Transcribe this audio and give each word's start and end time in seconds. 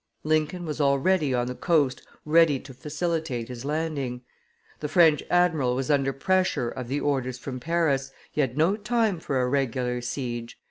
Lincoln 0.23 0.65
was 0.65 0.81
already 0.81 1.31
on 1.31 1.45
the 1.45 1.53
coast 1.53 2.01
ready 2.25 2.59
to 2.61 2.73
facilitate 2.73 3.49
his 3.49 3.63
landing; 3.63 4.21
the 4.79 4.87
French 4.87 5.21
admiral 5.29 5.75
was 5.75 5.91
under 5.91 6.11
pressure 6.11 6.69
of 6.69 6.87
the 6.87 6.99
orders 6.99 7.37
from 7.37 7.59
Paris, 7.59 8.11
he 8.31 8.41
had 8.41 8.57
no 8.57 8.75
time 8.75 9.19
for 9.19 9.39
a 9.39 9.47
regular 9.47 10.01
siege. 10.01 10.57